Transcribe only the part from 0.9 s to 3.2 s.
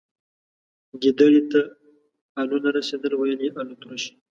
گيدړي ته الو نه رسيدل،